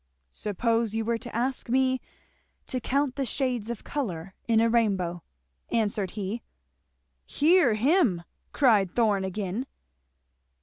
"Suppose 0.31 0.95
you 0.95 1.05
were 1.05 1.19
to 1.19 1.35
ask 1.35 1.69
me 1.69 2.01
to 2.65 2.79
count 2.81 3.17
the 3.17 3.23
shades 3.23 3.69
of 3.69 3.83
colour 3.83 4.33
in 4.47 4.59
a 4.59 4.67
rainbow," 4.67 5.21
answered 5.71 6.09
he. 6.17 6.41
"Hear 7.27 7.75
him!" 7.75 8.23
cried 8.51 8.95
Thorn 8.95 9.23
again. 9.23 9.67